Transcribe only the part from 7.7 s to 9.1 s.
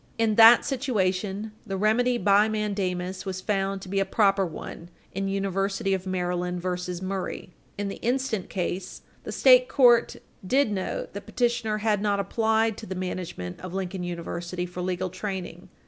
In the instant case,